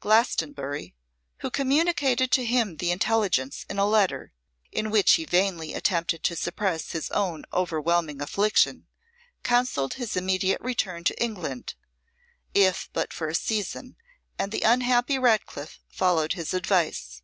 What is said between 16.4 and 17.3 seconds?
advice.